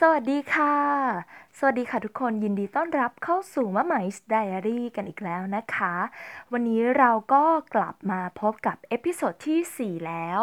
[0.00, 0.76] สวัสดีค่ะ
[1.58, 5.94] สวัสดีค่ะทุกคนยินดีต้อนรับเข้าสู่ Mamai's Diary กันอีกแล้วนะคะ
[6.52, 7.42] วันนี้เราก็
[7.74, 10.40] กลับมาพบกับ episode ที่ 4 แล้ว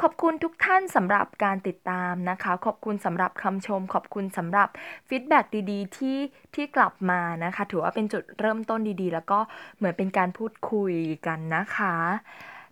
[0.00, 4.68] ขอบคุณทุกท่านสำหรับการติดตามนะคะ ขอบคุณสำหรับคำชม ขอบคุณสำหรับ
[5.08, 5.38] feedback
[5.70, 6.18] ดีๆ ที่
[6.54, 9.38] ที่กลับมานะคะ ถือว่าเป็นจุดเริ่มต้นดีๆ แล้วก็
[9.76, 10.94] เหมือนเป็นการพูดคุย
[11.26, 11.94] กันนะคะ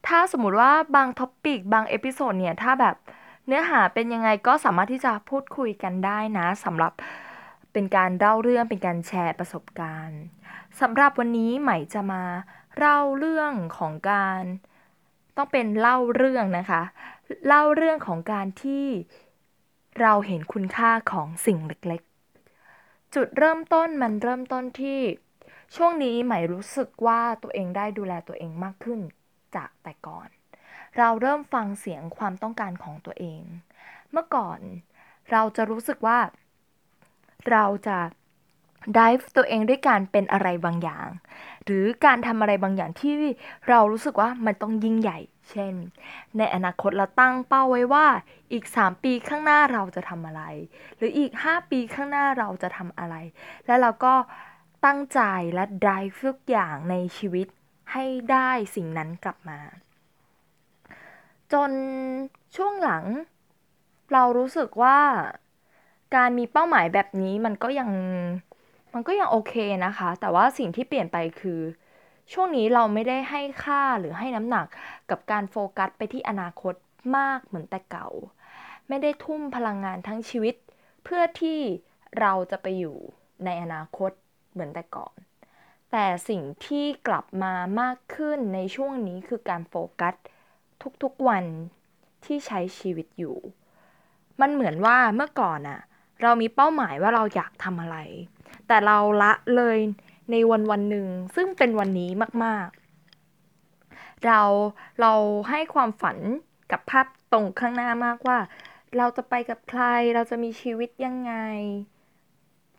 [0.06, 2.96] ถ้าสมมุติว่าบาง topic บาง episode เนี่ยถ้าแบบ
[3.48, 6.92] เนื้อหาเป็นยังไงก็สามารถที่จะพูดคุยกันได้นะสำหรับ
[7.72, 10.20] เป็นการเล่าเรื่องเป็นการแชร์ประสบการณ์
[10.80, 12.22] สำหรับวันนี้ใหม่จะมา
[12.78, 14.42] เล่าเรื่องของการ
[15.36, 16.82] ต้องเป็นเล่าเรื่องนะคะ
[17.46, 18.86] เล่าเรื่องของการที่
[20.00, 25.00] เราเห็นคุณค่าของสิ่งเล็กๆ จุดเริ่มต้นมันเริ่มต้นที่
[25.76, 29.00] ช่วงนี้ใหม่รู้สึกว่าตัวเองได้ดูแลตัวเองมากขึ้น
[29.54, 30.37] จากแต่ก่อน
[30.96, 33.42] เราเริ่มฟังเสียงความต้องการของตัวเอง
[34.12, 34.60] เมื่อก่อน
[35.32, 36.18] เราจะรู้สึกว่า
[37.50, 37.98] เราจะ
[38.96, 41.08] ดิฟตัวเองด้วยการเป็นอะไรบางอย่าง
[41.64, 43.14] หรือการทำอะไรบางอย่างที่
[43.68, 45.18] เรารู้สึกว่ามันต้องยิ่งใหญ่
[45.50, 45.74] เช่น
[46.38, 48.06] ในอนาคตเราตั้งเป้าไว้ว่า
[48.52, 50.42] อีก 3 ปีข้างหน้าเราจะทำอะไร
[50.96, 53.14] หรืออีก 5 ปีข้างหน้าเราจะทำอะไร
[53.66, 54.14] แล้วเราก็
[54.86, 55.20] ตั้งใจ
[55.54, 57.46] และดิฟทุกอย่างในชีวิต
[57.92, 59.58] ให้ได้สิ่งนั้นกลับมา
[61.52, 61.70] จน
[62.56, 63.04] ช่วงหลัง
[64.12, 64.98] เรารู้สึกว่า
[66.16, 67.90] การมีเป้าหมายแบบนี้มันก็ยัง
[68.94, 69.54] มันก็ยังโอเค
[69.86, 71.60] นะคะ แต่ว่าสิ่งที่เปลี่ยนไปคือ
[72.32, 74.66] ช่วงนี้เราไม่ได้ให้ค่าหรือให้น้ำหนัก
[75.10, 76.74] กับการโฟกัสไปที่อนาคต
[77.16, 78.08] มากเหมือนแต่เก่า
[78.88, 80.54] ไม่ได้ทุ่มพลังงานทั้งชีวิต
[81.04, 81.60] เพื่อที่
[82.20, 82.96] เราจะไปอยู่
[83.44, 84.10] ในอนาคต
[84.52, 85.14] เหมือนแต่ก่อน
[85.92, 90.14] แต่สิ่งที่กลับมามากขึ้นในช่วงนี้คือการโฟกัส
[91.02, 91.44] ทุกๆวัน
[92.24, 93.36] ที่ใช้ชีวิตอยู่
[94.40, 95.80] มันเหมือนว่าเมื่อก่อนอะ
[96.22, 97.96] เรามีเป้าหมายว่าเราอยากทำอะไร
[98.66, 99.78] แต่เราละเลย
[100.30, 102.10] ในวันวันหนึ่งซึ่งเป็นวันนี้
[102.44, 104.40] มากๆ เรา
[105.00, 105.12] เรา
[105.50, 106.18] ให้ความฝัน
[106.72, 108.38] กับภาพตรงข้างหน้ามากว่า
[108.96, 109.82] เราจะไปกับใคร
[110.14, 111.34] เราจะมีชีวิตยังไง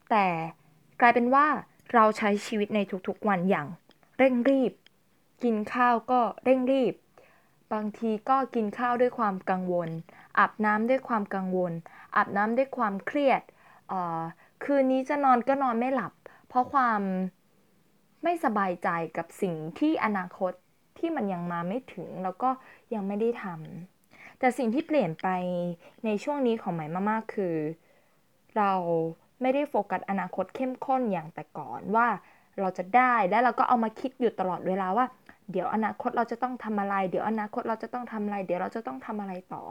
[0.10, 0.28] แต่
[1.02, 1.48] กลายเป็นว่า
[1.94, 3.68] เราใช้ชีวิตในทุกๆวันอย่าง
[4.18, 4.72] เร่งรีบ
[5.44, 6.94] กินข้าวก็เร่งรีบ
[7.74, 9.90] บางทีก็กินข้าวด้วยความกังวล
[10.38, 11.74] อาบน้ำด้วยความกังวล
[12.16, 13.42] อาบน้ำด้วยความเครียด
[14.64, 16.14] คืนนี้จะนอนก็นอนไม่หลับ
[16.48, 17.02] เพราะความ
[18.24, 20.54] ไม่สบายใจกับสิ่งที่อนาคต
[20.98, 22.50] ที่มันยังมาไม่ถึงแล้วก็
[22.94, 25.28] ยังไม่ได้ทำแต่สิ่งที่เปลี่ยนไป
[26.06, 27.56] ในช่วงนี้ของใหม่มากๆคือ
[28.58, 28.72] เรา
[29.42, 32.08] ไม่ได้โฟกัสอนาคตเข้มข้นอย่างแต่ก่อนว่า
[32.60, 35.06] เราจะได้แล้เราก็เอามาคิดอยู่ตลอดเวลาว่า
[35.52, 39.64] เดี๋ยวอนาคตเราจะต้องทำอะไร เดี๋ยวอนาคตเราจะต้องทำอะไร เดี๋ยวเราจะต้องทำอะไรต่อ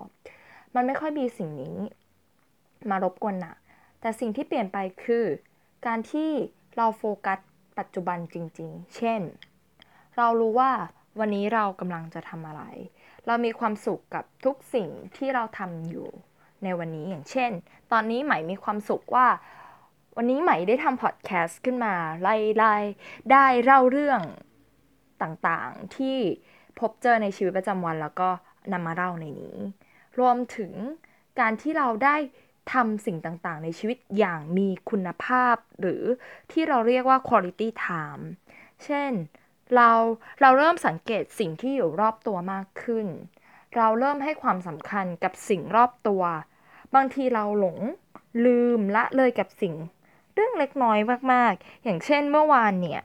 [0.74, 1.76] มันไม่ค่อยมีสิ่งนี้
[2.90, 3.56] มารบกวนนะ
[4.00, 5.24] แต่สิ่งที่เปลี่ยนไปคือ
[5.86, 6.30] การที่
[6.76, 7.38] เราโฟกัส
[7.78, 9.20] ปัจจุบันจริง ๆ เช่น
[10.16, 10.70] เรารู้ว่า
[11.18, 12.62] วันนี้เรากำลังจะทำอะไร
[13.26, 16.08] เรามีความสุขกับทุกสิ่งที่เราทำอยู่
[16.64, 17.50] ในวันนี้อย่างเช่น
[17.92, 19.26] ตอนนี้ใหม่มีความสุขว่า
[20.16, 22.74] วันนี้ใหม่ได้ทำพอดแคสต์ขึ้นมาไล่ไล่
[23.32, 24.20] ได้เล่าเรื่อง
[25.22, 26.18] ต่างๆ ที่
[26.78, 28.28] พบเจอในชีวิตประจำวันแล้วก็
[28.72, 29.56] นำมาเล่าในนี้
[30.18, 30.72] รวมถึง
[31.40, 32.16] การที่เราได้
[32.72, 36.02] ทำสิ่งต่างๆ ในชีวิตอย่างมีคุณภาพ หรือ
[36.52, 38.24] ที่เราเรียกว่า quality time
[38.84, 39.12] เช่น
[39.74, 39.90] เรา
[40.40, 43.06] เราเริ่มสังเกตสิ่งที่อยู่รอบตัวมากขึ้น
[43.76, 46.22] เราเริ่มให้ความสำคัญกับสิ่งรอบตัว
[46.94, 47.78] บางทีเราหลง
[48.44, 49.74] ลืมละเลยกับสิ่ง
[50.34, 50.98] เรื่องเล็กน้อย
[51.32, 53.02] มากๆ อย่างเช่นเมื่อวานเนี่ย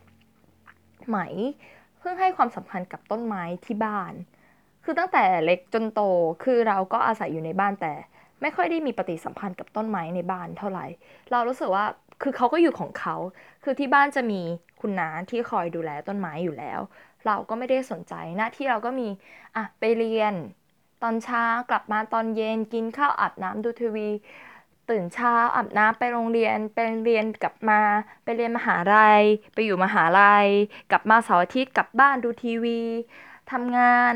[1.08, 1.18] ไหม
[2.04, 4.14] เพิ่งให้ความสำคัญกับต้นไม้ที่บ้าน
[4.84, 6.02] คือตั้งแต่เล็กจนโต
[6.44, 7.94] คือเราก็อาศัยอยู่ในบ้านแต่
[8.42, 10.86] ไม่ค่อยได้มีปฏิสัมพันธ์กับต้นไม้ในบ้านเท่าไหร่
[11.32, 11.86] เรารู้สึกว่า
[12.22, 13.16] คือเขาก็อยู่ของเขา
[13.64, 14.42] คือที่บ้านจะมี
[14.82, 16.80] คุณน้าที่คอยดูแลต้นไม้อยู่แล้ว
[17.26, 19.08] เราก็ไม่ได้สนใจ หน้าที่เราก็มี
[19.56, 20.34] อะ ไปเรียน
[21.04, 24.10] ตอนเช้ากลับมาตอนเย็น กินข้าวอาบน้ำดูทีวี
[24.90, 27.80] ตื่นเช้าอาบน้ำไปโรงเรียนไปเรียนกลับมา
[28.24, 30.48] ไปเรียนมหาลัย ไปอยู่มหาลัย
[30.92, 32.80] กลับมาเสาร์อาทิตย์กลับบ้านดูทีวี
[33.52, 34.16] ทำงาน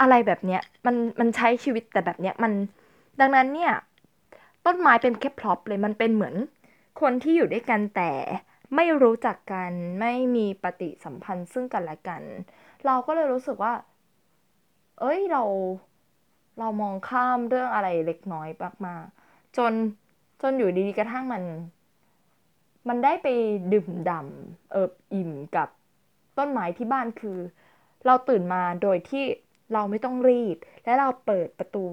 [0.00, 2.52] อะไรแบบเนี้ยมันมันใช้ชีวิตแต่แบบเนี้ยมัน
[3.20, 3.72] ดังนั้นเนี่ย
[4.66, 6.34] ต้นไม้เป็นแค่พร็อพเลยมันเป็นเหมือน
[7.00, 8.10] คนที่อยู่ด้วยกันแต่
[8.76, 12.22] ไม่รู้จักกันไม่มีปฏิสัมพันธ์ซึ่งกันและกัน
[12.86, 13.74] เราก็เลยรู้สึกว่า
[15.00, 15.42] เอ้ยเรา
[16.58, 18.48] เรามองข้ามเรื่องอะไรเล็กน้อย
[18.86, 19.17] มากๆ
[19.58, 19.72] จน
[20.42, 21.42] จนอยู่ดีๆกระทั่งมัน
[22.88, 23.28] มันได้ไป
[23.72, 25.68] ดื่มด่ำเอิบอิ่มกับ
[26.38, 27.38] ต้นไม้ที่บ้านคือ
[28.06, 29.24] เราตื่นมาโดยที่
[29.72, 31.84] เราไม่ต้องรีบ และเราเปิดประตู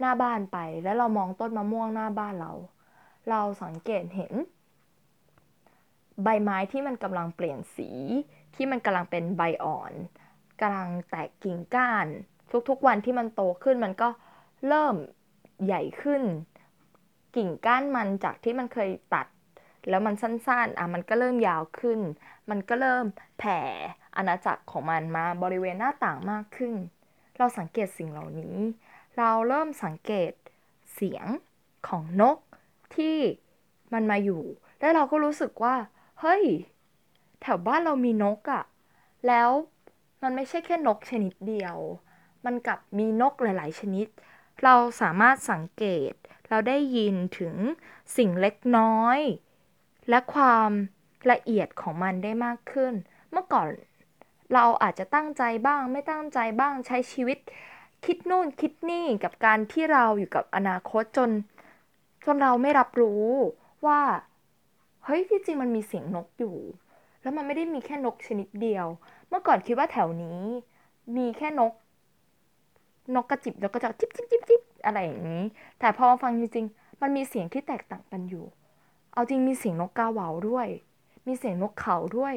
[0.00, 2.52] หน้าบ้านไป แล้วเรามองต้นมะม่วงหน้าบ้านเรา
[3.30, 4.34] เราสังเกตเห็น
[6.22, 7.90] ใบไม้ที่มันกำลังเปลี่ยนสี
[8.54, 9.92] ที่มันกำลังเป็นใบอ่อน
[10.60, 12.06] กำลังแตกกิ่งก้าน
[12.68, 14.08] ทุกๆวันที่มันโตขึ้นมันก็
[14.68, 14.94] เริ่ม
[15.64, 16.22] ใหญ่ขึ้น
[17.36, 19.26] กิ่งก้านมันจากที่มันเคยตัด
[19.88, 22.00] แล้วมันสั้นๆ อะมันก็เริ่มยาวขึ้น
[22.50, 23.04] มันก็เริ่ม
[23.38, 23.60] แผ่
[24.16, 26.74] อาณาจักรของมันมาบริเวณหน้าต่างมากขึ้น
[27.38, 28.56] เราสังเกตสิ่งเหล่านี้
[29.18, 30.32] เราเริ่มสังเกต
[30.94, 31.26] เสียง
[31.88, 32.38] ของนก
[32.96, 33.16] ที่
[33.92, 34.42] มันมาอยู่
[34.80, 35.76] แล้วเราก็รู้สึกว่า
[36.20, 36.44] เฮ้ย
[37.40, 38.64] แถวบ้านเรามีนกอะ
[39.26, 39.50] แล้ว
[40.22, 41.76] มันไม่ใช่แค่นกชนิดเดียว
[42.44, 44.06] มันกับมีนกหลาย ๆ ชนิด
[44.64, 46.12] เราสามารถสังเกต
[46.48, 47.54] เราได้ยินถึง
[48.16, 49.18] สิ่งเล็กน้อย
[50.08, 50.70] และความ
[51.30, 52.92] ละเอียดของมันได้มากขึ้น
[53.30, 53.68] เมื่อก่อน
[54.54, 57.38] เราอาจจะตั้งใจบ้าง ไม่ตั้งใจบ้างใช้ชีวิต
[58.04, 61.30] คิดนู่นคิดนี่กับการที่เราอยู่กับอนาคตจน
[62.24, 63.26] จนเราไม่รับรู้
[63.86, 64.00] ว่า
[65.04, 66.56] เฮ้ยที่จริงมันมีเสียงนกอยู่
[67.22, 68.86] แล้วมันไม่ได้มีแค่นกชนิดเดียว
[69.28, 70.42] เมื่อก่อนคิดว่าแถวนี้
[71.16, 71.72] มีแค่นก
[73.14, 75.42] นกกระจิบนกกระจอกจิบจิบจิบจิบอะไรอย่างนี้
[75.78, 78.44] แต่พอมาฟังจริงๆ มันมีเสียงที่แตกต่างกันอยู่
[79.14, 80.68] เอาจริงมีเสียงนกกาเหวาด้วย
[81.26, 82.34] มีเสียงนกเขาด้วย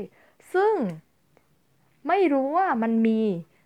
[0.54, 0.74] ซึ่ง
[2.08, 3.22] ไม่รู้ว่ามันมี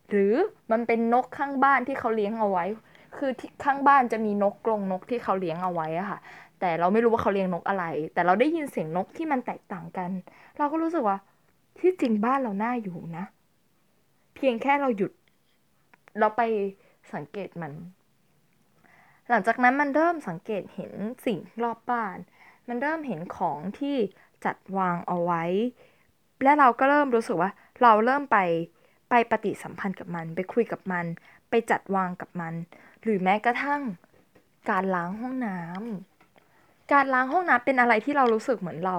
[0.10, 0.34] หรือ
[0.72, 2.66] มันเป็นนกข้างบ้านที่เขาเลี้ยงเอาไว้
[3.18, 6.20] คือที่ข้างบ้านจะมีนกกรงนกที่เขาเลี้ยงเอาไว้อะค่ะ
[6.60, 10.10] แต่เราไม่รู้ว่าเขาเลี้ยงนกอะไร แต่เราได้ยินเสียงนกที่มันแตกต่างกัน
[10.58, 11.18] เราก็รู้สึกว่า
[11.80, 13.26] ที่จริงบ้านเราน่าอยู่นะ
[14.36, 15.12] เพียงแค่เราหยุด
[16.20, 16.42] เราไป
[17.14, 17.74] สังเกตมัน
[19.30, 20.94] หลังจากนั้นมันเริ่มสังเกตเห็น
[21.26, 22.18] สิ่งรอบบ้าน
[22.68, 23.98] มันเริ่มเห็นของที่
[24.46, 25.44] จัดวางเอาไว้
[26.44, 27.52] และเราก็เริ่มรู้สึกว่า
[27.82, 28.38] เราเริ่มไป
[29.10, 31.06] ไปปฏิสัมพันธ์กับมัน ไปคุยกับมัน
[31.50, 32.54] ไปจัดวางกับมัน
[33.04, 33.82] หรือแม้กระทั่ง
[34.70, 38.98] การล้างห้องน้ำการล้างห้องน้ำเป็นอะไรที่เรารู้สึกเหมือนเรา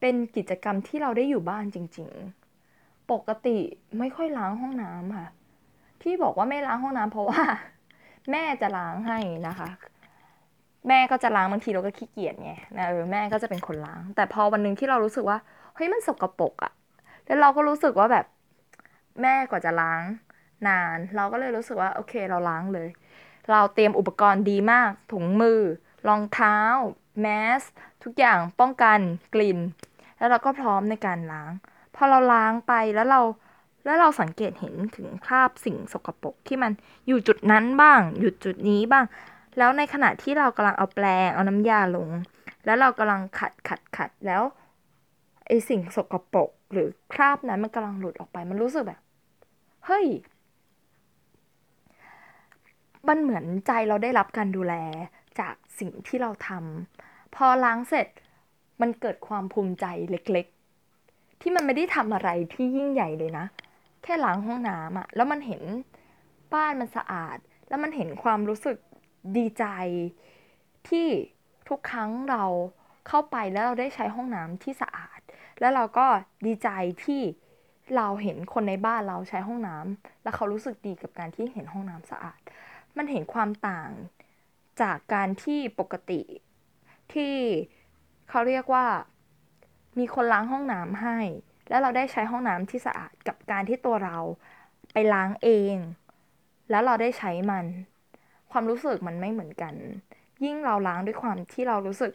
[0.00, 2.10] เป็นกิจกรรมที่เราได้อยู่บ้านจริง
[2.60, 3.58] ๆ ปกติ
[3.98, 5.28] ไม่ค่อยล้างห้องน้ำค่ะ
[6.02, 7.42] ที่บอกว่าไม่ล้างห้องน้ำเพราะว่า
[8.30, 9.18] แม่จะล้างให้
[9.48, 9.68] นะคะ
[10.88, 15.38] แม่ก็จะล้างบางทีเราก็ขี้เกียจไงนะเออแม่ก็จะเป็นคนล้าง แต่พอวันหนึ่งที่เรารู้สึกว่า
[15.74, 16.72] เฮ้ยมันสกปรกอะ
[17.26, 18.26] แล้วเราก็รู้สึกว่าแบบ
[19.22, 20.02] แม่กว่าจะล้าง
[20.68, 22.88] นาน เราก็เลยรู้สึกว่าโอเคเราล้างเลย
[23.50, 25.60] เราเตรียมอุปกรณ์ดีมาก ถุงมือ
[26.08, 26.56] รองเท้า
[27.20, 27.26] แม
[27.60, 27.62] ส
[28.04, 28.98] ทุกอย่างป้องกัน
[29.34, 29.58] กลิ่น
[30.18, 31.52] แล้วเราก็พร้อมในการล้าง
[31.94, 33.20] พอเราล้างไปแล้วเรา
[33.84, 36.72] แล้วเราสังเกตเห็นถึงคราบสิ่งสกปรกที่มัน
[37.06, 39.04] อยู่จุดนั้นบ้าง อยู่จุดนี้บ้าง
[39.58, 42.08] แล้วในขณะที่เรากำลังเอาแปรงเอาน้ำยาลง
[42.64, 44.42] แล้วเรากำลังขัดขัดขัดแล้ว
[45.46, 49.00] ไอสิ่งสกปรกหรือคราบนั้นมันกำลังหลุดออกไปมันรู้สึกแบบ
[49.86, 50.06] เฮ้ย
[53.08, 54.74] มันเหมือนใจเราได้รับการดูแล
[55.40, 58.06] จากสิ่งที่เราทำพอล้างเสร็จ
[58.80, 60.46] มันเกิดความภูมิใจเล็ก
[60.94, 63.46] ๆ ที่มันไม่ได้ทำอะไรที่ยิ่งใหญ่เลยนะ
[64.02, 65.62] แค่ล้างห้องน้ำอะแล้วมันเห็น
[66.54, 67.36] บ้านมันสะอาด
[67.68, 68.76] แล้วมันเห็นความรู้สึก
[69.36, 69.64] ดีใจ
[70.88, 71.06] ที่
[71.68, 72.44] ทุกครั้งเรา
[73.08, 75.20] เข้าไปแล้วเราได้ใช้ห้องน้ำที่สะอาด
[75.60, 76.06] แล้วเราก็
[76.46, 76.68] ดีใจ
[77.04, 77.22] ที่
[77.96, 82.40] เราเห็นคนในบ้านเราใช้ห้องน้ำแล้วเขารู้สึกดีกับการที่เห็นห้องน้ำสะอาด
[82.96, 83.90] มันเห็นความต่าง
[84.82, 86.22] จากการที่ปกติ
[87.12, 87.34] ที่
[88.28, 88.86] เขาเรียกว่า
[89.98, 91.18] มีคนล้างห้องน้ำให้
[91.70, 94.18] แล้วเราได้ใช้ห้องน้ำที่สะอาดกับการที่ตัวเรา
[94.92, 95.76] ไปล้างเอง
[96.70, 97.66] แล้วเราได้ใช้มัน
[98.50, 99.74] ความรู้สึกมันไม่เหมือนกัน
[100.44, 102.12] ยิ่งเราล้างด้วยความที่เรารู้สึก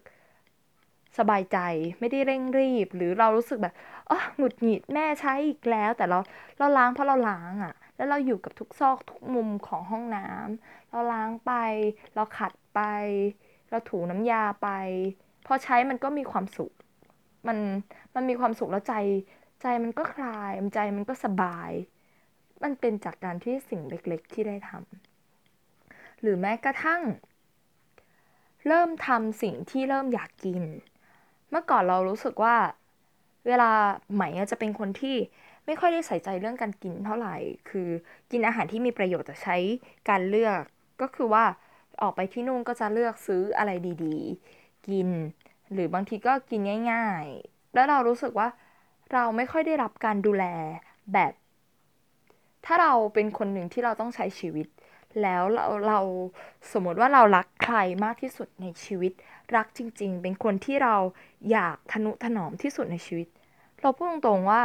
[1.17, 1.57] สบายใจ
[1.99, 3.73] ไม่ได้เร่งรีบ หรือเรารู้สึกแบบ
[4.09, 6.19] อ๋อหงุดหงิดแม่ใช้อีกแล้ว แต่เรา
[6.57, 11.51] เราล้างเพราะเราล้างอะ่ะ แล้วเราอยู่กับทุกซอกทุกมุมของห้องน้ำเราล้างไป
[12.15, 12.79] เราขัดไป
[13.69, 14.69] เราถูน้ำยาไป
[15.45, 16.71] พอใช้มันก็มีความสุข
[17.47, 17.57] มัน
[18.15, 18.93] มันมีความสุขแล้วใจ
[19.61, 21.71] ใจมันก็คลายใจมันก็สบาย
[22.63, 27.01] มันเป็นจากการที่สิ่งเล็กๆที่ได้ทำหรือแม้กระทั่ง
[28.67, 30.63] เริ่มทำสิ่งที่เริ่มอยากกิน
[31.49, 32.55] เมื่อก่อนเรารู้สึกว่า
[33.47, 33.71] เวลา
[34.13, 35.15] ไหมจะเป็นคนที่
[35.65, 37.35] ไม่ค่อยได้ใส่ใจเรื่องการกินเท่าไหร่
[37.69, 37.89] คือ
[38.31, 39.57] กินอาหารที่มีประโยชน์จะใช้
[40.09, 40.59] การเลือก
[41.01, 41.45] ก็คือว่า
[42.01, 43.71] ออกไปที่นู่นก็จะเลือกซื้ออะไร
[44.03, 44.17] ดี
[44.51, 45.09] ๆ กิน
[45.73, 48.47] หรือบางทีก็กินง่าย ๆ แล้วเรารู้สึกว่า
[49.13, 50.45] เราไม่ค่อยได้รับการดูแล
[51.13, 51.33] แบบ
[52.65, 54.67] ถ้าเราเป็นคนหนึ่งที่เราต้องใช้ชีวิต
[55.21, 55.99] แล้วเราเรา
[56.71, 59.11] สมมติว่าเรารักใครมากที่สุดในชีวิต
[59.55, 60.95] รักจริง ๆ เป็นคนที่เรา
[61.51, 63.27] อยากทนุถนอมที่สุดในชีวิต
[63.81, 64.63] เราพูดตรงๆว่า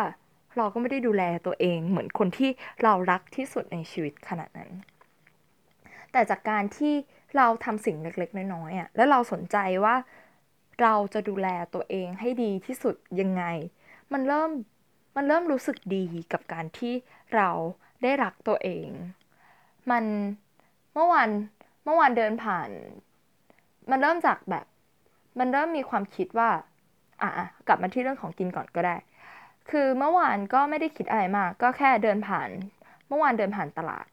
[0.56, 2.50] เราก็ไม่ได้ดูแลตัวเองเหมือนคนที่
[2.82, 4.70] เรารักที่สุดในชีวิตขนาดนั้น
[6.12, 6.94] แต่จากการที่
[7.37, 9.97] เราทำสิ่งเล็กๆ น้อยๆอะแล้วเราสนใจว่า
[10.82, 13.44] เราจะดูแลตัวเองให้ดีที่สุดยังไง
[14.12, 14.50] มันเริ่ม
[15.17, 16.95] มันเริ่มรู้สึกดีกับการที่
[17.35, 17.49] เรา
[18.02, 18.88] ได้รักตัวเอง
[19.90, 20.05] มัน
[20.95, 21.29] เมื่อวาน
[21.85, 22.71] เมื่อวานเดินผ่าน
[23.90, 24.67] มันเริ่มจากแบบ
[25.38, 26.50] มันเริ่มมีความคิดว่า
[27.23, 27.31] อะ
[27.67, 28.97] กลับมาที่เรื่องของกินก่อนก็ได้
[29.71, 32.49] คือเมื่อวานก็ไม่ได้คิดอะไรมาก ก็แค่เดินผ่าน
[33.09, 34.07] เมื่อวานเดินผ่านตลาด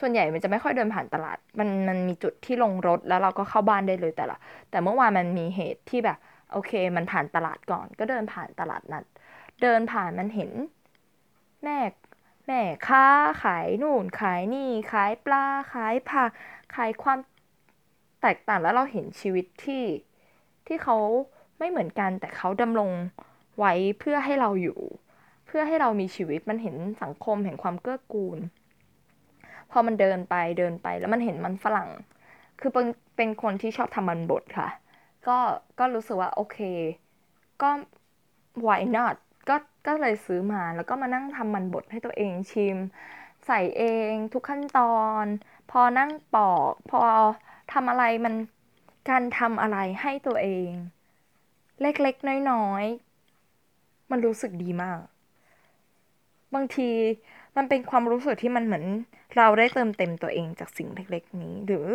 [0.00, 4.36] ส่วนใหญ่มันจะไม่ค่อยเดินผ่านตลาด มันมันมีจุดที่ลงรถแล้วเราก็เข้าบ้านได้เลยแต่ละ
[4.70, 6.18] แต่เมื่อวานมันมีเหตุที่แบบ
[6.52, 9.04] โอเค มันผ่านตลาดก่อน ก็เดินผ่านตลาดนัด
[9.60, 10.50] เดินผ่านมันเห็น
[11.62, 11.78] แม่
[12.46, 13.04] แม่ค้า
[13.42, 16.30] ขายนู่นขายนี่ขายปลาขายผัก
[16.74, 17.18] ขายความ
[18.22, 19.84] แตกต่างแล้วเราเห็นชีวิตที่
[20.66, 20.96] ที่เขา
[21.58, 22.90] ไม่เหมือนกัน แต่เขาดำรง
[23.58, 24.80] ไว้เพื่อให้เราอยู่
[25.46, 28.38] เพื่อให้เรามีชีวิตมันเห็นสังคมเห็นความเกื้อกูล
[29.70, 31.90] พอมันเดินไปเดินไปแล้วมันเห็นมันฝรั่ง
[32.60, 34.68] คือเป็นเป็นคนที่ชอบทำมันบดค่ะ
[35.28, 35.38] ก็
[35.78, 36.58] ก็รู้สึกว่าโอเค
[37.62, 37.70] ก็
[38.66, 39.16] why not
[39.86, 42.76] ก็เลยซื้อมาแล้วก็มานั่งทำมันบดให้ตัวเองชิม
[43.46, 45.24] ใส่เองทุกขั้นตอน
[45.70, 47.00] พอนั่งปอกพอ
[47.72, 48.34] ทำอะไรมัน
[49.10, 50.70] การทำอะไรให้ตัวเอง
[51.80, 55.00] เล็กๆน้อยๆ มันรู้สึกดีมาก
[56.54, 56.90] บางที
[57.56, 58.84] มันเป็นความรู้สึกที่มันเหมือน
[59.36, 61.86] เราได้เติมเต็มตัวเองจากสิ่งเล็กๆ นี้ หรือ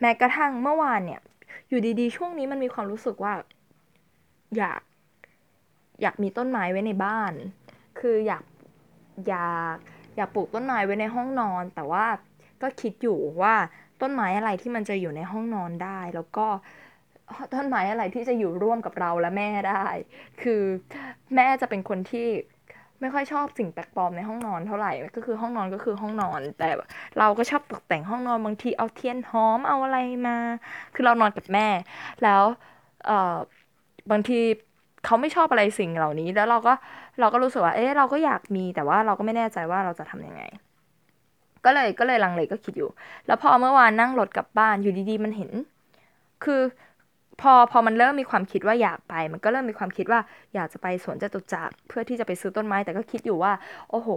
[0.00, 1.20] แม้กระทั่งเมื่อวานเนี่ย
[1.68, 3.34] อยู่ดีๆ ช่วงนี้มันมีความรู้สึกว่า
[4.56, 4.80] อยาก
[6.02, 7.32] อยากมีต้นไม้ไว้ในบ้าน
[8.00, 8.44] คืออยาก
[9.28, 9.76] อยาก
[10.16, 12.06] อยากปลูกต้นไม้ไว้ในห้องนอน แต่ว่า
[12.62, 13.54] ก็คิดอยู่ว่า
[14.02, 16.46] ต้นไม้อะไรที่มันจะอยู่ในห้องนอนได้ แล้วก็
[17.54, 19.86] ต้นไม้อะไรที่จะอยู่ร่วมกับเราและแม่ได้
[20.42, 20.62] คือ
[21.34, 22.28] แม่จะเป็นคนที่
[23.00, 26.68] ไม่ค่อยชอบสิ่งแปลกปลอมในห้องนอนเท่าไหร่ ก็คือห้องนอนก็คือห้องนอน แต่
[27.18, 30.36] เราก็ชอบตกแต่งห้องนอนบางทีเอาเทียนหอมเอาอะไรมา
[30.94, 31.68] คือเรานอนกับแม่
[32.22, 32.42] แล้ว
[33.06, 33.36] เออ
[34.10, 34.40] บางที
[35.04, 36.72] เขาไม่ชอบอะไรสิ่งเหล่านี้ แล้วเราก็
[37.20, 40.42] เราก็รู้สึกว่า เอ๊ะเราก็อยากมีแต่ว่าเราก็ไม่แน่ใจว่าเราจะทํำยังไง
[41.64, 42.90] ก็เลยก็เลยลังเลก็คิดอยู่
[43.26, 45.50] แล้วพอเมื่อวานนั่งรถกลับบ้านอยู่ดีๆ มันเห็น
[46.44, 46.60] คือ
[47.42, 50.20] พอพอมันเริ่มมีความคิดว่าอยากไป มันก็เริ่มมีความคิดว่า
[50.54, 53.52] อยากจะไปสวนจตุจักรเพื่อที่จะไปซื้อต้นไม้แต่ก็คิดอยู่ว่า
[53.90, 54.08] โอ้โห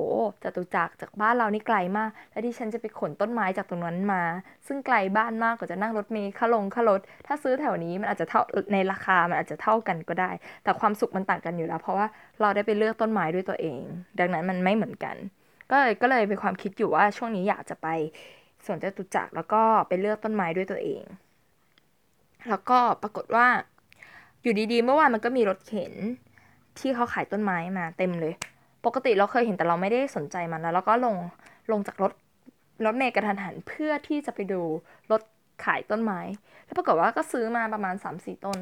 [0.43, 4.23] จตุจักรจากบ้านเรานี่ไกลมาก แล้วที่ฉันจะไปขนต้นไม้จากตรงนั้นมา
[4.67, 8.41] ซึ่งไกลบ้านมากกว่าจะนั่งรถเมล์ค่าลงค่ารถ ถ้าซื้อแถวนี้มันอาจจะเท่า
[8.73, 10.31] ในราคามันอาจจะเท่ากันก็ได้
[10.63, 12.07] แต่ความสุขมันต่างกันอยู่แล้ว เพราะว่า
[12.41, 13.81] เราได้ไปเลือกต้นไม้ด้วยตัวเอง
[14.19, 15.15] ดังนั้นมันไม่เหมือนกัน
[15.71, 17.87] ก็เลยก็เลยเป็นความคิดอยู่ว่าช่วงนี้อยากจะไป
[18.65, 21.03] สวนจตุจักรแล้วก็ไปเลือกต้นไม้ด้วยตัวเอง
[22.49, 23.47] แล้วก็ปรากฏว่า
[24.41, 25.93] อยู่ดีๆ เมื่อวานมันก็มีรถเข็น
[26.79, 28.33] ที่เขาขายต้นไม้มาเต็มเลย
[28.85, 31.15] ปกติเราเคยเห็นแต่เราไม่ได้สนใจมันแล้วเราก็ลง
[31.71, 32.11] ลงจากรถ
[32.85, 34.61] รถเมล์กระทันหันเพื่อที่จะไปดู
[35.11, 35.21] รถ
[35.65, 36.19] ขายต้นไม้
[36.65, 38.59] แล้วปรากฏว่าก็ซื้อมาประมาณ 3-4 ต้น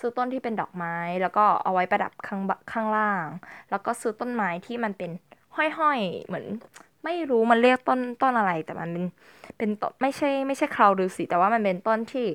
[0.00, 2.40] ซื้อต้นที่เป็นดอกไม้ แล้วก็เอาไว้ประดับข้าง
[2.72, 3.26] ข้างล่าง
[3.70, 5.10] แล้วก็ซื้อต้นไม้ที่มันเป็น
[5.56, 6.46] ห้อยๆ เหมือน
[7.04, 9.04] ไม่รู้มันเรียกต้นต้นอะไร แต่มันเป็น
[9.58, 12.26] เป็นต้นไม่ใช่ไม่ใช่คราวฤาษีแต่ว่ามันเป็นต้นที่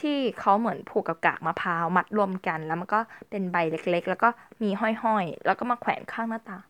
[0.00, 4.28] ที่เขาเหมือนผูกกับกากมะพร้าวมัดรวมกัน แล้วมันก็เป็นใบเล็กๆ แล้วก็
[4.62, 6.64] มีห้อยๆ แล้วก็มาแขวนข้างหน้าต่าง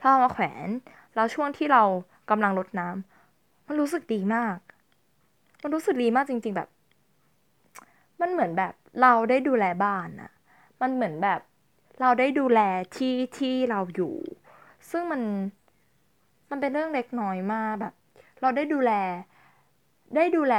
[0.00, 0.68] ถ้าเอามาแขวน
[1.14, 1.82] แล้วช่วงที่เรา
[2.30, 4.56] กำลังรดน้ำมันรู้สึกดีมาก
[5.62, 6.68] มันรู้สึกดีมากจริง ๆแบบ
[8.20, 10.30] มันเหมือนแบบเราได้ดูแลบ้านอะ
[10.80, 11.40] มันเหมือนแบบ
[12.00, 12.60] เราได้ดูแล
[12.96, 14.14] ที่ที่เราอยู่
[14.90, 15.22] ซึ่งมัน
[16.50, 17.94] มันเป็นเรื่องเล็กน้อยมากแบบ
[18.40, 18.92] เราได้ดูแล
[20.16, 20.54] ได้ดูแล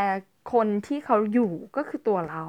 [0.52, 2.46] คนที่เขาอยู่ก็คือตัวเรา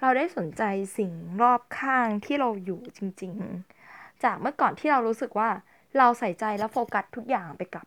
[0.00, 0.62] เราได้สนใจ
[0.98, 3.34] สิ่งรอบข้างที่เราอยู่จริง
[3.78, 5.50] ๆ จากเมื่อก่อนที่เรารู้สึกว่า
[5.98, 7.84] เราใส่ใจและโฟกัสทุกอย่างไปกับ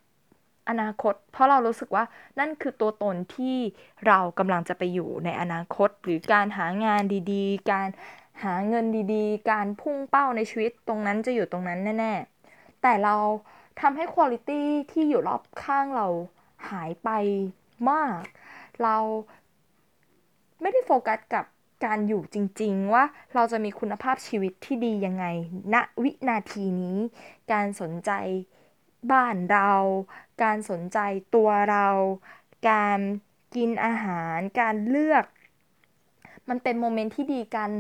[0.70, 2.04] อนาคต เพราะเรารู้สึกว่า
[2.40, 3.58] นั่นคือตัวตนที่
[4.08, 7.02] เรากำลังจะไปอยู่ในอนาคต หรือการหางาน
[7.32, 7.88] ดีๆ การ
[8.44, 13.16] หาเงินดีๆ การพุ่งเป้าในชีวิตตรงนั้นจะอยู่ตรงนั้นแน่ๆ แต่เรา
[13.82, 14.46] ทำให้คุณภาพ
[14.92, 16.08] ที่อยู่รอบข้างเรา
[16.70, 17.10] หายไป
[17.90, 18.22] มาก
[18.84, 18.98] เรา
[20.64, 21.46] ไม่ได้โฟกัสกับ
[21.86, 23.04] การอยู่จริง ๆ ว่า
[23.34, 25.26] เราจะมีคุณภาพชีวิตที่ดียังไง
[25.74, 26.98] ณวินาทีนี้
[27.52, 28.12] การสนใจ
[29.12, 29.72] บ้านเรา
[30.44, 31.00] การสนใจ
[31.36, 31.88] ตัวเรา
[32.70, 33.00] การ
[33.56, 35.26] กินอาหาร การเลือก
[36.50, 37.72] มันเป็นโมเมนต์ที่ดีกัน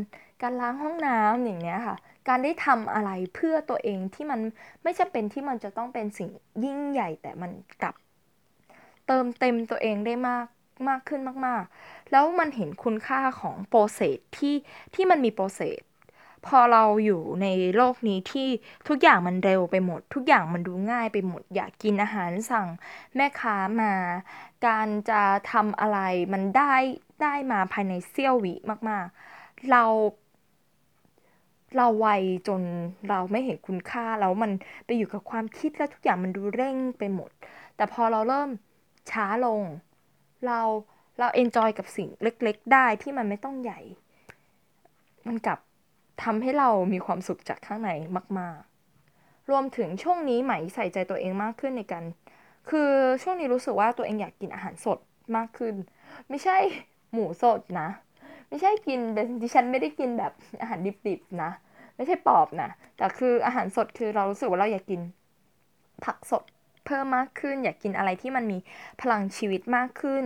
[0.41, 1.97] การล้างห้องน้ำอย่างเนี้ยค่ะ
[2.27, 4.39] การได้ทำอะไรเพื่อตัวเองที่มัน
[4.83, 6.29] ไม่จำเป็นที่มันจะต้องเป็นสิ่ง
[6.63, 7.95] ยิ่งใหญ่แต่มันกลับ
[9.07, 10.45] เติมเต็มตัวเองได้มาก
[10.89, 14.55] มากขึ้นมาก ๆ แล้วมันเห็นคุณค่าของโปรเซสที่
[14.93, 15.79] ที่มันมีโปรเซส
[16.45, 18.47] พอเราอยู่ในโลกนี้ที่
[18.87, 22.67] ทุกอย่างมันเร็วไปหมด ทุกอย่างมันดูง่ายไปหมด อยากกินอาหารสั่ง
[23.15, 23.93] แม่ค้ามา
[24.67, 25.99] การจะทำอะไร
[26.33, 26.75] มันได้
[27.21, 28.53] ได้มาภายในเสี้ยววิ
[28.89, 29.05] มาก
[29.37, 29.83] ๆ เรา
[31.77, 32.07] เราไว
[32.47, 32.61] จน
[33.09, 34.51] เราไม่เห็นคุณค่าแล้วมัน
[34.85, 37.31] ไปอยู่กับความคิดแล้วทุกอย่างมันดูเร่งไปหมด
[37.75, 38.49] แต่พอเราเริ่ม
[39.11, 39.61] ช้าลง
[40.47, 40.59] เรา
[41.19, 43.79] เราเอนจอยกับสิ่งเล็ก ๆ ได้ที่มันไม่ต้องใหญ่
[45.27, 45.59] มันกลับ
[46.23, 47.89] ทำให้เรามีความสุขจากข้างใน
[48.39, 48.59] มาก
[49.05, 52.03] ๆ รวมถึงช่วงนี้ใหม่ใส่ใจตัวเองมากขึ้นในการ
[52.69, 52.91] คือ
[53.23, 54.99] ช่วงนี้รู้สึกว่าตัวเองอยากกินอาหารสด
[55.35, 55.75] มากขึ้น
[56.29, 56.57] ไม่ใช่
[57.13, 57.89] หมูสดนะ
[58.49, 58.99] ไม่ใช่กิน
[59.41, 61.51] ดิฉันไม่ได้กินแบบอาหารดิบๆนะ
[61.95, 65.01] ไม่ใช่ปอบนะ แต่คืออาหารสดคือเรารู้สึกว่าเราอยากกิน
[66.05, 66.43] ผักสด
[66.85, 68.57] เพิ่มมากขึ้น อยากกินอะไรที่มันมี
[69.01, 70.23] พลังชีวิตมากขึ้น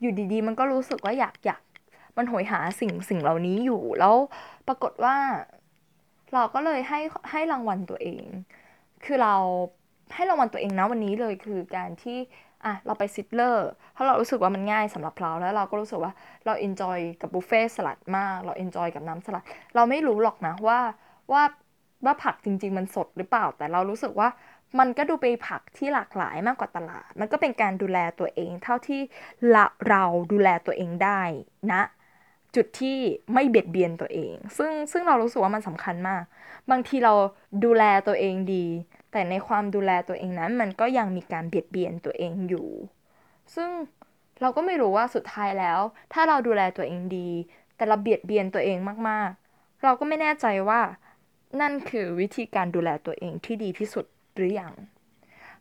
[0.00, 1.62] อยู่ดีๆ มันก็รู้สึกว่าอยากอยาก
[2.16, 4.16] มันโหยหาสิ่งสิ่งเหล่านี้อยู่แล้ว
[4.68, 5.16] ปรากฏว่า
[6.34, 8.24] เราก็เลยให้ให้รางวัลตัวเอง
[9.04, 9.34] คือเรา
[10.14, 12.18] ให้รางวัลตัวเองนะวันนี้เลยคือการที่
[12.64, 16.12] อะเราไป Sizzler เพราะเรารู้สึกว่ามันง่ายสำหรับเราแล้วเราก็รู้สึกว่า
[16.46, 19.44] เรา enjoy กับบุฟเฟ่สลัดมากเรา enjoy กับน้ำสลัด
[19.74, 20.80] เราไม่รู้หรอกนะว่า
[21.32, 21.42] ว่า
[22.04, 24.28] ว่าผักจริง ๆ มันสดหรือเปล่า แต่เรารู้สึกว่า
[24.78, 29.00] มันก็ดูเป็นผักที่หลากหลายมากกว่าตลาด มันก็เป็นการดูแลตัวเอง เท่าที่
[29.88, 31.22] เราดูแลตัวเองได้
[31.72, 31.82] นะ
[32.54, 32.98] จุดที่
[33.34, 36.22] ไม่เบียดเบียนตัวเอง ซึ่งซึ่งเรารู้สึกว่ามันสำคัญมาก
[36.70, 37.14] บางทีเรา
[37.64, 38.66] ดูแลตัวเองดี
[39.12, 42.68] แต่ในความดูแลตัวเองนั้น มันก็ยังมีการเบียดเบียนตัวเองอยู่
[43.54, 43.70] ซึ่ง
[44.40, 45.80] เราก็ไม่รู้ว่าสุดท้ายแล้ว
[46.12, 47.28] ถ้าเราดูแลตัวเองดี
[47.76, 50.80] แต่เราเบียดเบียนตัวเองมาก ๆ เราก็ไม่แน่ใจว่า
[51.60, 54.74] นั่นคือวิธีการดูแลตัวเองที่ดีที่สุด หรืออยัง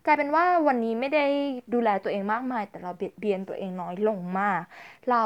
[0.05, 1.25] กลายเป็นว่าวันนี้ไม่ได้
[1.73, 4.61] ดูแลตัวเองมากมาย แต่เราเบียดเบียนตัวเองน้อยลงมาก
[5.09, 5.23] เรา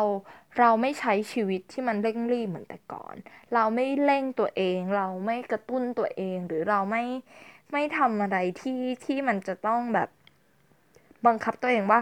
[0.59, 3.15] เราไม่ใช้ชีวิตที่มันเร่งรีบเหมือนแต่ก่อน
[3.53, 7.03] เราไม่เร่งตัวเอง เราไม่กระตุ้นตัวเอง หรือเราไม่
[7.71, 10.09] ไม่ทำอะไรที่ที่มันจะต้องแบบ
[11.25, 11.99] บังคับตัวเองว่า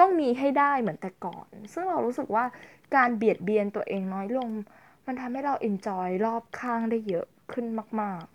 [0.00, 2.44] ต้องมีให้ได้เหมือนแต่ก่อน ซึ่งเรารู้สึกว่า
[2.96, 4.50] การเบียดเบียนตัวเองน้อยลง
[5.06, 7.66] มันทำให้เราเอนจอยรอบข้างได้เยอะขึ้น
[8.00, 8.33] มาก ๆ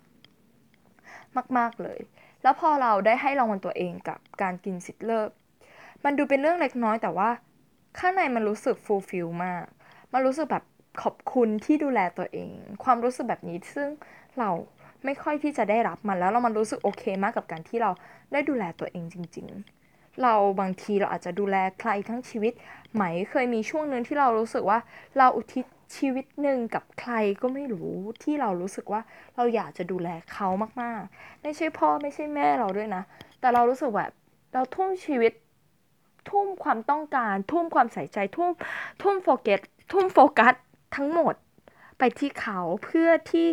[1.58, 1.98] มาก ๆ เลย
[2.42, 5.30] แล้วพอเราได้ให้รางวัลตัวเองกับการกินสิทธิ์เลิก
[6.04, 7.30] มันดูเป็นเรื่องเล็กน้อยแต่ว่า
[7.98, 9.64] ข้างในมันรู้สึกฟูลฟิลมาก
[10.12, 10.64] มันรู้สึกแบบ
[11.02, 12.50] ขอบคุณที่ดูแลตัวเอง
[12.84, 13.88] ความรู้สึกแบบนี้ซึ่ง
[14.38, 14.50] เรา
[15.04, 17.90] ไม่ค่อยที่จะได้รับมันแล้วเรามันรู้สึกโอเคมากกับการที่เรา
[18.32, 19.79] ได้ดูแลตัวเองจริง ๆ
[20.22, 22.52] เราบางทีเราอาจจะดูแลใครทั้งชีวิต
[22.94, 24.78] ไหมเคยมีช่วงนึงที่เรารู้สึกว่า
[25.18, 25.64] เราอุทิศ
[25.96, 27.92] ชีวิตหนึ่งกับใครก็ไม่รู้
[28.22, 29.00] ที่เรารู้สึกว่า
[29.36, 30.48] เราอยากจะดูแลเขา
[30.82, 33.02] มากๆ ไม่ใช่พ่อไม่ใช่แม่เราด้วยนะ
[33.40, 34.12] แต่เรารู้สึกแบบ
[34.54, 35.32] เราทุ่มชีวิต
[36.30, 38.50] ทุ่มความต้องการ ทุ่มความใส่ใจทุ่ม
[39.02, 39.60] ทุ่มโฟกัส
[39.92, 40.54] ทุ่มโฟกัส
[40.96, 41.34] ทั้งหมด
[41.98, 43.48] ไปที่เขาเพื่อที่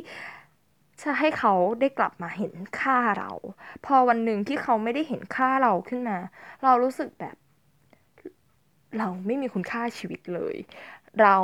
[1.02, 3.32] จะให้เขาได้กลับมาเห็นค่าเรา
[3.86, 6.18] พอวันหนึ่งที่เขาไม่ได้เห็นค่าเราขึ้นมา
[6.64, 7.36] เรารู้สึกแบบ
[8.98, 10.56] เราไม่มีคุณค่าชีวิตเลย
[11.22, 11.36] เรา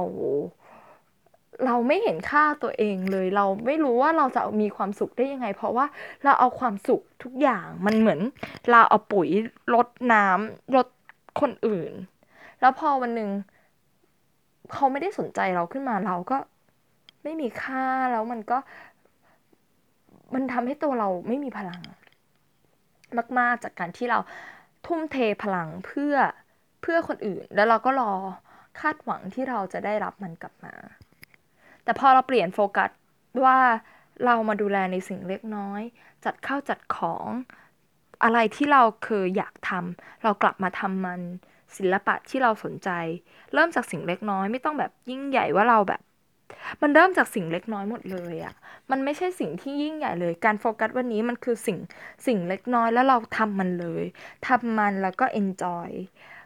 [1.65, 5.85] เราไม่เห็นค่าตัวเองเลย เราไม่รู้ว่าเราจะมีความสุขได้ยังไง เพราะว่า
[6.23, 8.19] เราเอาความสุขทุกอย่างมันเหมือน
[8.71, 9.29] เราเอาปุ๋ย
[9.73, 10.87] รดน้ำรด
[11.41, 11.91] คนอื่น
[12.61, 13.29] แล้วพอวันหนึ่ง
[14.73, 16.37] เขาไม่ได้สนใจเราขึ้นมาเราก็
[17.23, 18.57] ไม่มีค่าแล้วมันก็
[20.33, 21.81] มันทำให้ตัวเราไม่มีพลัง
[23.39, 24.19] มาก ๆ จากการที่เรา
[24.85, 26.15] ทุ่มเทพลังเพื่อ
[26.81, 28.13] เพื่อคนอื่น แล้วเราก็รอ
[28.79, 30.73] คาดหวังที่เราจะได้รับมันกลับมา
[31.83, 32.89] แต่พอเราเปลี่ยนโฟกัส
[33.45, 33.59] ว่า
[34.25, 35.81] เรามาดูแลในสิ่งเล็กน้อย
[36.25, 37.27] จัดข้าวจัดของ
[38.23, 41.21] อะไรที่เราเคยอยากทำเรากลับมาทำมัน
[41.77, 42.89] ศิลปะที่เราสนใจ
[43.53, 46.01] เริ่มจากสิ่งเล็กน้อย ไม่ต้องแบบยิ่งใหญ่ว่าเราแบบ
[46.81, 48.53] มันเริ่มจากสิ่งเล็กน้อยหมดเลยอะ่ะ
[48.91, 51.77] มันไม่ใช่สิ่งที่ยิ่งใหญ่เลย การโฟกัสวันนี้มันคือสิ่ง
[52.27, 54.03] สิ่งเล็กน้อยแล้วเราทำมันเลย
[54.47, 55.89] ทำมันแล้วก็เอนจอย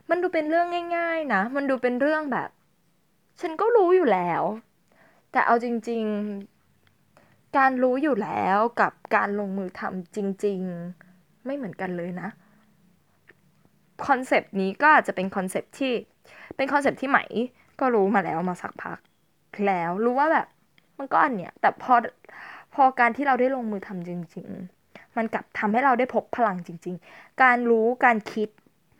[0.10, 0.68] มันดูเป็นเรื่อง
[0.98, 2.50] ง่าย ๆ นะ มันดูเป็นเรื่องแบบ
[3.42, 4.44] ฉันก็รู้อยู่แล้ว
[5.32, 6.04] แต่เอาจริง
[6.82, 10.62] ๆ การรู้อยู่แล้วกับการลงมือทำจริง
[11.04, 12.30] ๆ ไม่เหมือนกันเลยนะ
[14.08, 15.94] concept นี้ก็อาจจะเป็น concept ที่
[16.56, 17.26] เป็น concept ที่ไหม
[17.80, 19.00] ก็รู้มาแล้วมาสักพัก
[19.68, 20.48] แล้ว รู้ว่าแบบ
[20.98, 21.94] มันก็อันเนี้ยแต่พอ
[22.74, 24.48] พอการที่เราได้ลงมือทำจริง
[24.84, 28.50] ๆ มันกลับทำให้เราได้พบพลังจริง ๆ การรู้การคิด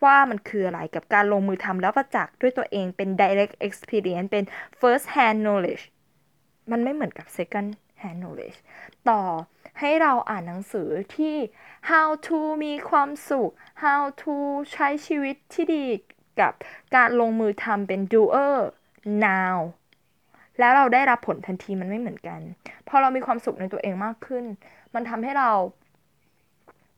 [0.04, 4.44] ว่ามันคืออะไรกับการลงมือทำแล้วประจักษ์ด้วยตัวเองเป็น direct experience เป็น
[4.80, 5.84] first hand knowledge
[6.70, 7.68] มันไม่เหมือนกับ second
[8.02, 8.58] hand knowledge
[9.08, 9.22] ต่อ
[9.80, 11.34] ให้เราอ่านหนังสือที่
[11.90, 13.50] how to มีความสุข
[13.84, 14.34] how to
[14.72, 15.84] ใช้ชีวิตที่ดี
[16.40, 16.52] กับ
[16.96, 18.58] การลงมือทำเป็น doer
[19.26, 19.56] now
[20.58, 22.40] แล้วเราได้รับผลทันทีมันไม่เหมือนกัน
[22.88, 24.44] พอเรามีความสุขในตัวเองมากขึ้น
[24.94, 25.50] มันทำให้เรา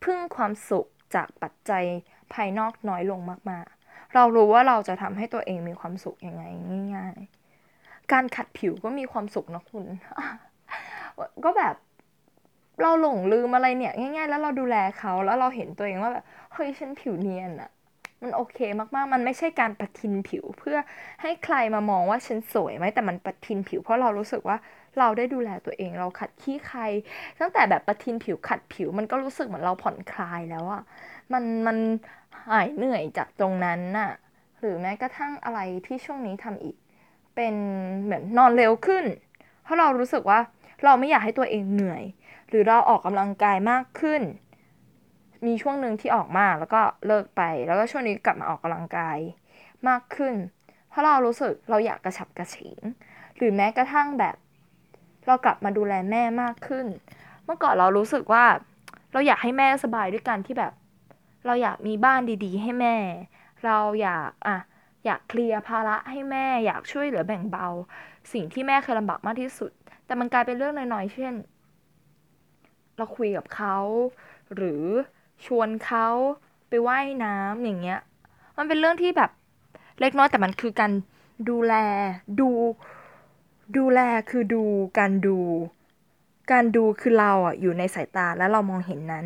[0.05, 1.85] พึ่งความสุขจากปัจจัย
[2.33, 3.21] ภายนอกน้อยลง
[3.51, 6.45] มากๆ เรารู้ว่าเราจะทำให้ตัวเองมีความสุขยังไง
[6.97, 7.17] ง่าย
[7.67, 9.85] ๆ การขัดผิวก็มีความสุขนะคุณ
[11.45, 11.75] ก็แบบ
[12.83, 17.71] เราหลงลืมอะไรเนี่ย ง่าย ๆ แล้วเราดูแลเขาแล้วเราเห็นตัวเองว่าแบบเฮ้ยฉันผิวเนียนอะ
[18.23, 18.59] มันโอเค
[18.95, 20.77] มากๆ มันไม่ใช่การปะทินผิวเพื่อ
[21.23, 24.57] ให้ใครมามองว่าฉันสวยไหมแต่มันปะทินผิว เพราะเรารู้สึกว่า
[24.99, 26.81] เราได้ดูแลตัวเองเราขัดขี้ใคร
[27.41, 30.83] ตั้งแต่แบบปะทินผิวขัดผิว มันก็รู้สึกเหมือนเราผ่อนคลายแล้วอะ
[31.33, 31.79] มันมัน
[32.49, 34.11] หายเหนื่อยจากตรงนั้นน่ะ
[34.61, 36.77] หรือแม้กระทั่งอะไรที่ช่วงนี้ทำอีก
[37.35, 37.55] เป็น
[38.03, 39.05] เหมือนนอนเร็วขึ้น
[39.63, 40.41] เพราะเรารู้สึกว่า
[40.85, 42.03] เราไม่อยากให้ตัวเองเหนื่อย
[42.49, 44.23] หรือเราออกกำลังกายมากขึ้น
[45.47, 49.19] มีช่วงหนึ่งที่ออกมาแล้วก็เลิกไป แล้วก็ช่วงนี้กลับมาออกกำลังกาย
[49.89, 50.35] มากขึ้น
[50.89, 52.81] เพราะเรารู้สึกเราอยากกระฉับกระเฉง
[53.37, 54.37] หรือแม้กระทั่งแบบ
[55.27, 56.87] เรากลับมาดูแลแม่มากขึ้น
[57.45, 58.45] เมื่อก่อนเรารู้สึกว่า
[59.13, 60.73] เราอยากให้แม่สบายด้วยกันที่แบบ
[61.47, 62.97] เราอยากมีบ้านดีๆ ให้แม่
[63.65, 64.57] เราอยากอะ
[65.07, 67.69] อยากเคลียร์ภาระให้แม่ อยากช่วยเหลือแบ่งเบา
[68.33, 69.73] สิ่งที่แม่เคยลำบากมากที่สุด
[70.07, 71.35] แต่มันกลายเป็นเรื่องน้อยๆเช่น
[72.97, 73.77] เราคุยกับเขา
[74.55, 74.85] หรือ
[75.47, 76.09] ชวนเขา
[76.69, 78.01] ไปไว่ายน้ำอย่างเงี้ย
[78.57, 79.31] มันเป็นเรื่องที่แบบ
[80.01, 80.93] เล็กน้อยแต่มันคือการ
[81.49, 81.75] ดูแล
[82.41, 82.51] ดู
[83.77, 84.01] ดูแล
[84.31, 84.63] คือดู
[84.99, 85.39] การดู
[86.53, 89.25] การดูคือเราอะอยู่ในสายตาแล้วเรามองเห็นนั้น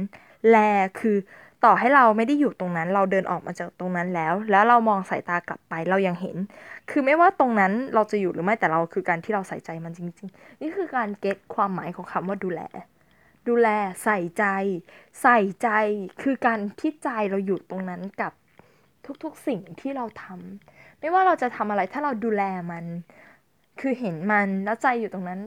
[0.51, 0.57] แล
[1.01, 1.17] คือ
[1.65, 6.37] ต่อให้เราไม่ได้อยู่ตรงนั้น เราเดินออกมาจากตรงนั้นแล้ว แล้วเรามองสายตากลับไปเรายังเห็น
[6.91, 12.63] คือไม่ว่าตรงนั้นเราจะอยู่หรือไม่แต่เราคือการที่เราใส่ใจมันจริง ๆ นี่คือการเก็ตความหมายของคำว่าดูแล
[13.49, 13.69] ดูแล
[14.05, 14.45] ใส่ใจ
[15.23, 15.69] ใส่ใจ
[16.23, 18.33] คือการที่ใจเราอยู่ตรงนั้นกับ
[19.23, 22.85] ทุกๆสิ่งที่เราทำไม่ว่าเราจะทำอะไรถ้าเราดูแลมัน
[23.81, 25.41] คือเห็นมันแล้วใจอยู่ตรงนั้น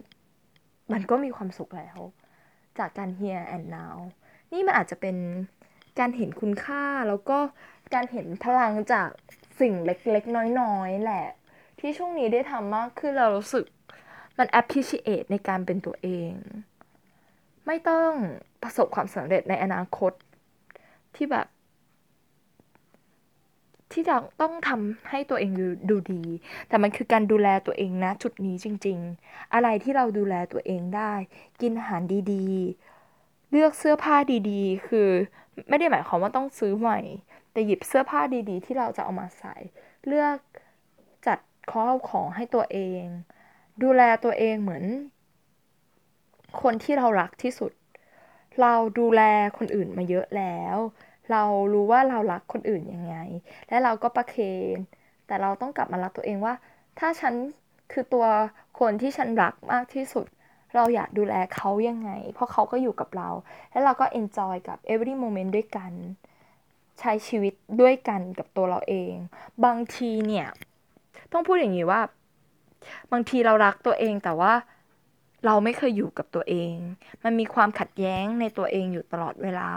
[0.94, 1.98] มันก็มีความสุขแล้ว
[2.80, 3.96] จากการ here and now
[4.52, 5.18] นี่มันอาจจะเป็น
[6.00, 7.38] การเห็นคุณค่าแล้วก็
[7.94, 9.10] การเห็นพลังจาก
[9.60, 11.28] สิ่งเล็กๆ น้อยๆ แหละ
[11.80, 13.66] ที่ช่วงนี้ได้ทำมากขึ้นเรารู้สึก
[14.38, 16.32] มัน appreciate ในการเป็นตัวเอง
[17.68, 18.12] ไม่ต้อง
[18.64, 20.12] ประสบความสำเร็จในอนาคต
[21.16, 21.48] ที่แบบ
[23.94, 26.24] ที่จะต้องทำให้ตัวเองดูดูดี
[26.68, 31.14] แต่มันคือการดูแลตัวเองนะ จุดนี้จริง ๆ อะไรที่เราดูแลตัวเองได้
[31.62, 32.02] กินอาหาร
[32.32, 34.16] ดีๆ เลือกเสื้อผ้า
[34.50, 35.10] ดีๆ คือ
[35.70, 37.00] ไม่ได้หมายความว่าต้องซื้อใหม่
[37.52, 39.56] แต่หยิบเสื้อผ้าดีๆ ที่เราจะเอามาใส่
[40.08, 40.38] เลือก
[41.28, 41.40] จัด
[41.72, 43.04] ข้าของให้ตัวเอง
[43.84, 44.84] ดูแลตัวเองเหมือน
[46.62, 47.72] คนที่เรารักที่สุด
[48.62, 49.22] เราดูแล
[49.58, 50.78] คนอื่นมาเยอะแล้ว
[51.32, 51.44] เรา
[51.74, 53.16] รู้ว่าเรารักคนอื่นยังไง
[53.70, 54.36] และเราก็ประเค
[54.76, 54.78] น
[55.28, 56.54] แต่เราต้องกลับมารักตัวเองว่า
[57.00, 57.34] ถ้าฉัน
[57.92, 58.26] คือตัว
[58.80, 60.26] คนที่ฉันรักมากที่สุด
[60.76, 63.30] เราอยากดูแลเขายังไง เพราะเขาก็อยู่กับเรา
[63.72, 65.92] และเราก็ enjoy กับ every moment ด้วยกัน
[67.00, 69.14] ใช้ชีวิตด้วยกันกับตัวเราเอง
[69.66, 70.48] บางทีเนี่ย
[71.32, 72.02] ต้องพูดอย่างนี้ว่า
[73.12, 74.54] บางทีเรารักตัวเองแต่ว่า
[75.46, 76.76] เราไม่เคยอยู่กับตัวเอง
[77.24, 79.70] มันมีความขัดแย้งในตัวเองอยู่ตลอดเวลา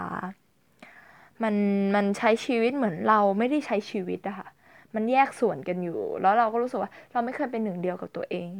[1.43, 1.55] มัน
[1.95, 4.47] มันใช้ชีวิตเหมือนเราไม่ได้ใช้ชีวิตอะค่ะ
[4.95, 8.51] มันแยกส่วนกันอยู่ แล้วเราก็รู้สึกว่า เราไม่เคยเป็นหนึ่งเดียวกับตัวเอง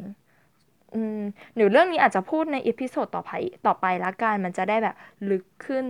[0.93, 1.19] อืม
[1.55, 3.31] หรือเรื่องนี้อาจจะพูดในอีพิโซดต่อไป
[3.67, 4.95] ต่อไปละกัน มันจะได้แบบ
[5.29, 5.85] ลึกขึ้น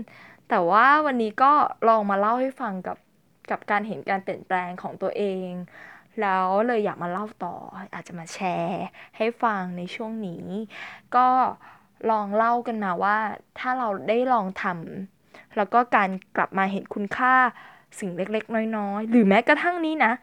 [0.49, 1.51] แต่ว่าวันนี้ก็
[1.87, 2.97] ลองมาเล่าให้ฟังกับ
[3.51, 5.49] กับการเห็นการเปลี่ยนแปลงของตัวเอง
[6.21, 7.55] แล้วเลยอยากมาเล่าต่อ
[7.93, 8.83] อาจจะมาแชร์
[9.17, 10.45] ให้ฟังในช่วงนี้
[11.15, 11.27] ก็
[12.09, 13.17] ลองเล่ากันมาว่า
[13.59, 17.35] ถ้าเราได้ลองทำแล้วก็การกลับมาเห็นคุณค่า
[17.99, 20.13] สิ่งเล็กๆ น้อยๆ หรือแม้กระทั่งนี้นะ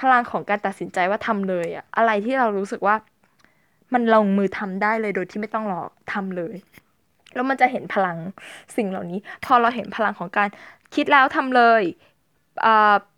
[0.00, 2.96] พลังของการตัดสินใจว่าทำเลยอะอะไรที่เรารู้สึกว่า
[3.94, 5.80] มันลงมือทำได้เลยโดยที่ไม่ต้องรอ
[6.12, 6.56] ทำเลย
[7.34, 8.18] แล้วมันจะเห็นพลัง
[8.76, 10.48] สิ่งเหล่านี้ พอเราเห็นพลังของการ
[10.94, 11.82] คิดแล้วทำเลย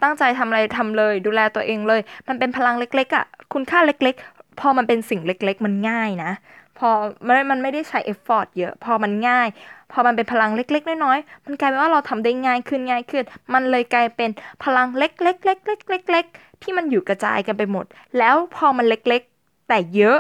[0.03, 6.33] ตั้งใจทำอะไรทำเลย ดูแลตัวเองเลย มันเป็นพลังเล็กๆอะ่ะคุณค่าเล็กๆ พอมันเป็นสิ่งเล็ก ๆ มันง่ายนะ
[6.79, 6.91] พอ
[7.27, 9.49] มันมันไม่ได้ใช้เอฟฟอร์ตเยอะ พอมันง่าย
[9.93, 14.31] พอมันเป็นพลังเล็ก ๆ น้อยๆมันกลายเป็นว่าเราทำได้ง่ายขึ้นง่ายขึ้น มันเลยกลายเป็น
[14.65, 17.85] พลังเล็กๆๆๆๆๆที่มันอยู่กระจายกันไปหมด
[18.19, 20.19] แล้วพอมันเล็กๆ แต่เยอะ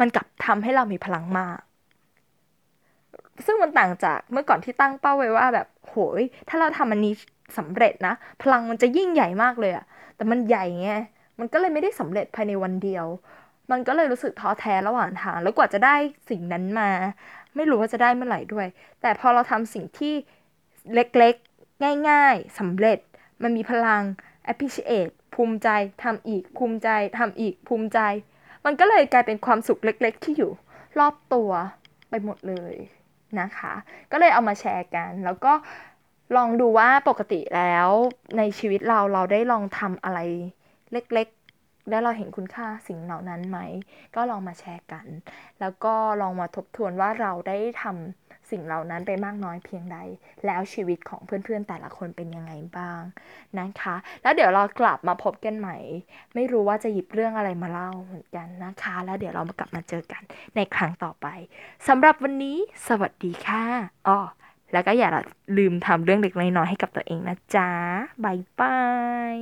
[0.00, 1.58] มันกลับทำให้เรามีพลังมาก
[3.46, 7.14] ซึ่งมันต่างจากเมื่อก่อนที่ตั้งเป้าไว้ว่าแบบโหย ถ้าเราทำอันนี้
[7.58, 9.84] สำเร็จนะ พลังมันจะยิ่งใหญ่มากเลยอะ
[10.16, 10.92] แต่มันใหญ่ไง
[11.38, 13.06] มันก็เลยไม่ได้สำเร็จภายในวันเดียว
[13.70, 15.96] มันก็เลยรู้สึกท้อแท้ระหว่างทาง แล้วกว่าจะได้
[16.30, 16.90] สิ่งนั้นมา
[17.56, 18.66] ไม่รู้ว่าจะได้เมื่อไหร่ด้วย
[19.00, 20.14] แต่พอเราทำสิ่งที่
[20.94, 22.98] เล็กๆ ง่าย ๆสำเร็จ
[23.42, 24.02] มันมีพลัง
[24.50, 25.68] appreciate ภูมิใจ
[26.02, 28.00] ทำอีก ภูมิใจทำอีก ภูมิใจ
[28.64, 30.52] มันก็เลยกลายเป็นความสุขเล็ก ๆ ที่อยู่
[30.98, 31.50] รอบตัว
[32.10, 32.74] ไปหมดเลย
[33.40, 33.74] นะคะ
[34.12, 35.52] ก็เลยเอามาแชร์กัน แล้วก็
[36.36, 37.88] ลองดูว่าปกติแล้ว
[38.38, 40.18] ในชีวิตเราเราได้ลองทำอะไร
[40.92, 43.58] เล็กๆ แล้วเราเห็นคุณค่าสิ่งเหล่านั้นไหม
[44.14, 45.06] ก็ลองมาแชร์กัน
[45.60, 49.98] แล้วก็ลองมาทบทวนว่าเราได้ทำสิ่งเหล่านั้นไปมากน้อยเพียงใด
[50.46, 53.02] แล้วชีวิตของเพื่อนๆแต่ละคนเป็นยังไงบ้าง
[53.58, 55.76] นะคะ แล้วเดี๋ยวเรากลับมาพบกันใหม่
[56.34, 60.22] ไม่รู้ว่าจะหยิบเรื่องอะไรมาเล่าเหมือนกันนะคะ แล้วเดี๋ยวเรามากลับมาเจอกัน
[60.56, 61.26] ในครั้งต่อไป
[61.88, 62.56] สำหรับวันนี้
[62.88, 63.64] สวัสดีค่ะ
[64.08, 64.18] อ้อ
[64.72, 65.08] แล้วก็อย่า
[65.58, 67.70] ลืมทำเรื่องเล็กน้อยๆให้กับตัวเองนะจ๊ะ
[68.24, 68.78] บายบา
[69.34, 69.38] ย